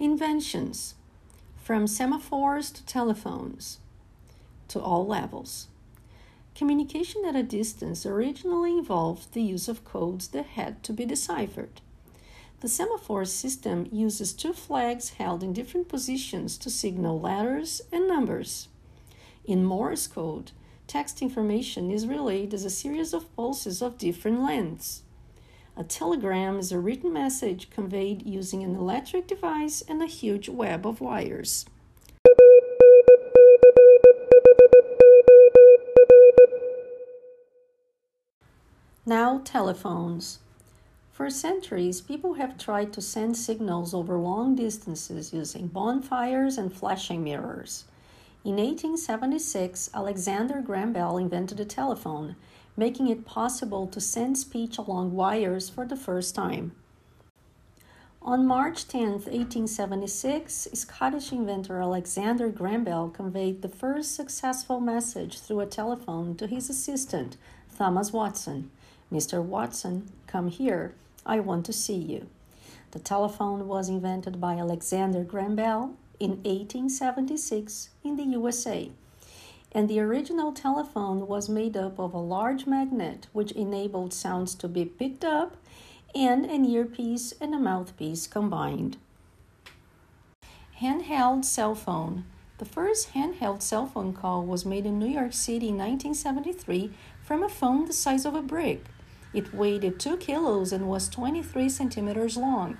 Inventions 0.00 0.94
from 1.62 1.84
semaphores 1.84 2.72
to 2.72 2.86
telephones 2.86 3.80
to 4.68 4.80
all 4.80 5.06
levels. 5.06 5.66
Communication 6.54 7.26
at 7.26 7.36
a 7.36 7.42
distance 7.42 8.06
originally 8.06 8.78
involved 8.78 9.34
the 9.34 9.42
use 9.42 9.68
of 9.68 9.84
codes 9.84 10.28
that 10.28 10.46
had 10.46 10.82
to 10.84 10.94
be 10.94 11.04
deciphered. 11.04 11.82
The 12.60 12.68
semaphore 12.68 13.26
system 13.26 13.90
uses 13.92 14.32
two 14.32 14.54
flags 14.54 15.10
held 15.10 15.42
in 15.42 15.52
different 15.52 15.90
positions 15.90 16.56
to 16.56 16.70
signal 16.70 17.20
letters 17.20 17.82
and 17.92 18.08
numbers. 18.08 18.68
In 19.44 19.66
Morse 19.66 20.06
code, 20.06 20.52
text 20.86 21.20
information 21.20 21.90
is 21.90 22.06
relayed 22.06 22.54
as 22.54 22.64
a 22.64 22.70
series 22.70 23.12
of 23.12 23.36
pulses 23.36 23.82
of 23.82 23.98
different 23.98 24.42
lengths. 24.42 25.02
A 25.80 25.84
telegram 25.84 26.58
is 26.58 26.72
a 26.72 26.78
written 26.78 27.10
message 27.10 27.70
conveyed 27.70 28.26
using 28.26 28.62
an 28.62 28.74
electric 28.74 29.26
device 29.26 29.80
and 29.80 30.02
a 30.02 30.06
huge 30.06 30.46
web 30.46 30.86
of 30.86 31.00
wires. 31.00 31.64
Now, 39.06 39.40
telephones. 39.42 40.40
For 41.12 41.30
centuries, 41.30 42.02
people 42.02 42.34
have 42.34 42.58
tried 42.58 42.92
to 42.92 43.00
send 43.00 43.38
signals 43.38 43.94
over 43.94 44.18
long 44.18 44.54
distances 44.54 45.32
using 45.32 45.68
bonfires 45.68 46.58
and 46.58 46.70
flashing 46.70 47.24
mirrors. 47.24 47.86
In 48.42 48.56
1876, 48.56 49.90
Alexander 49.92 50.62
Graham 50.62 50.94
Bell 50.94 51.18
invented 51.18 51.58
the 51.58 51.66
telephone, 51.66 52.36
making 52.74 53.08
it 53.08 53.26
possible 53.26 53.86
to 53.88 54.00
send 54.00 54.38
speech 54.38 54.78
along 54.78 55.12
wires 55.12 55.68
for 55.68 55.84
the 55.84 55.96
first 55.96 56.34
time. 56.34 56.72
On 58.22 58.46
March 58.46 58.88
10, 58.88 59.10
1876, 59.10 60.68
Scottish 60.72 61.32
inventor 61.32 61.82
Alexander 61.82 62.48
Graham 62.48 62.82
Bell 62.84 63.10
conveyed 63.10 63.60
the 63.60 63.68
first 63.68 64.14
successful 64.14 64.80
message 64.80 65.38
through 65.38 65.60
a 65.60 65.66
telephone 65.66 66.34
to 66.36 66.46
his 66.46 66.70
assistant, 66.70 67.36
Thomas 67.76 68.10
Watson. 68.10 68.70
Mr. 69.12 69.42
Watson, 69.42 70.10
come 70.26 70.48
here. 70.48 70.94
I 71.26 71.40
want 71.40 71.66
to 71.66 71.74
see 71.74 71.96
you. 71.96 72.26
The 72.92 73.00
telephone 73.00 73.68
was 73.68 73.90
invented 73.90 74.40
by 74.40 74.54
Alexander 74.54 75.24
Graham 75.24 75.56
Bell 75.56 75.94
in 76.20 76.42
1876 76.44 77.88
in 78.04 78.16
the 78.16 78.24
USA. 78.24 78.92
And 79.72 79.88
the 79.88 80.00
original 80.00 80.52
telephone 80.52 81.26
was 81.26 81.48
made 81.48 81.76
up 81.76 81.98
of 81.98 82.12
a 82.12 82.18
large 82.18 82.66
magnet 82.66 83.26
which 83.32 83.52
enabled 83.52 84.12
sounds 84.12 84.54
to 84.56 84.68
be 84.68 84.84
picked 84.84 85.24
up 85.24 85.56
and 86.14 86.44
an 86.44 86.64
earpiece 86.64 87.32
and 87.40 87.54
a 87.54 87.58
mouthpiece 87.58 88.26
combined. 88.26 88.98
Handheld 90.80 91.44
cell 91.44 91.74
phone. 91.74 92.24
The 92.58 92.64
first 92.64 93.14
handheld 93.14 93.62
cell 93.62 93.86
phone 93.86 94.12
call 94.12 94.44
was 94.44 94.66
made 94.66 94.86
in 94.86 94.98
New 94.98 95.06
York 95.06 95.32
City 95.32 95.68
in 95.68 95.78
1973 95.78 96.90
from 97.22 97.42
a 97.42 97.48
phone 97.48 97.86
the 97.86 97.92
size 97.92 98.26
of 98.26 98.34
a 98.34 98.42
brick. 98.42 98.84
It 99.32 99.54
weighed 99.54 99.98
2 99.98 100.16
kilos 100.16 100.72
and 100.72 100.88
was 100.88 101.08
23 101.08 101.68
centimeters 101.68 102.36
long. 102.36 102.76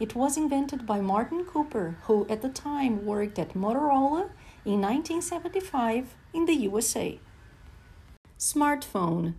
It 0.00 0.14
was 0.14 0.36
invented 0.36 0.86
by 0.86 1.00
Martin 1.00 1.44
Cooper, 1.44 1.96
who 2.04 2.26
at 2.28 2.40
the 2.40 2.48
time 2.48 3.04
worked 3.04 3.38
at 3.38 3.54
Motorola 3.54 4.30
in 4.64 4.80
1975 4.80 6.14
in 6.32 6.46
the 6.46 6.54
USA. 6.54 7.18
Smartphone. 8.38 9.34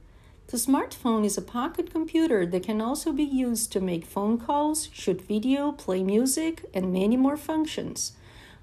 The 0.47 0.57
smartphone 0.57 1.23
is 1.23 1.37
a 1.37 1.41
pocket 1.41 1.91
computer 1.91 2.45
that 2.45 2.63
can 2.63 2.81
also 2.81 3.13
be 3.13 3.23
used 3.23 3.71
to 3.71 3.79
make 3.79 4.05
phone 4.05 4.37
calls, 4.37 4.89
shoot 4.91 5.21
video, 5.21 5.71
play 5.71 6.03
music, 6.03 6.65
and 6.73 6.91
many 6.91 7.15
more 7.15 7.37
functions. 7.37 8.13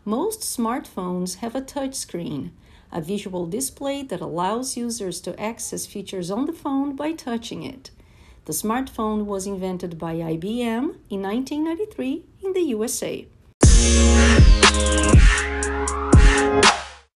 Most 0.04 0.40
smartphones 0.40 1.36
have 1.36 1.54
a 1.54 1.62
touchscreen 1.62 2.50
a 2.92 3.00
visual 3.00 3.46
display 3.46 4.02
that 4.02 4.20
allows 4.20 4.76
users 4.76 5.20
to 5.20 5.38
access 5.40 5.86
features 5.86 6.30
on 6.30 6.46
the 6.46 6.52
phone 6.52 6.94
by 6.94 7.12
touching 7.12 7.62
it. 7.62 7.90
The 8.46 8.52
smartphone 8.52 9.24
was 9.24 9.44
invented 9.44 9.98
by 9.98 10.14
IBM 10.14 10.98
in 11.10 11.20
1993 11.20 12.24
in 12.44 12.52
the 12.52 12.60
USA. 12.60 13.26